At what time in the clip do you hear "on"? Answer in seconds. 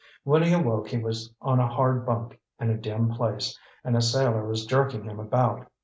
1.43-1.59